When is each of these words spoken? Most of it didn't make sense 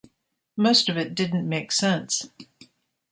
Most 0.57 0.89
of 0.89 0.97
it 0.97 1.13
didn't 1.13 1.47
make 1.47 1.71
sense 1.71 2.27